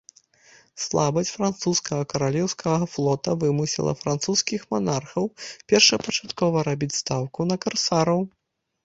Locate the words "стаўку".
7.03-7.41